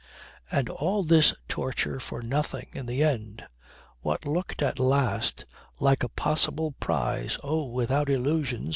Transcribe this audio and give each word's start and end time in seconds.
And 0.49 0.67
all 0.67 1.03
this 1.03 1.31
torture 1.47 1.99
for 1.99 2.23
nothing, 2.23 2.69
in 2.73 2.87
the 2.87 3.03
end! 3.03 3.45
What 3.99 4.25
looked 4.25 4.63
at 4.63 4.79
last 4.79 5.45
like 5.79 6.01
a 6.01 6.09
possible 6.09 6.71
prize 6.79 7.37
(oh, 7.43 7.67
without 7.67 8.09
illusions! 8.09 8.69